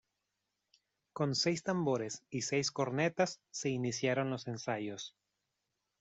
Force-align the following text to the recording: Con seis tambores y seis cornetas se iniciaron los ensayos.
Con 1.13 1.35
seis 1.35 1.61
tambores 1.61 2.23
y 2.31 2.41
seis 2.41 2.71
cornetas 2.71 3.39
se 3.51 3.69
iniciaron 3.69 4.31
los 4.31 4.47
ensayos. 4.47 5.15